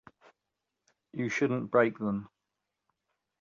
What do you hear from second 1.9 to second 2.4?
them.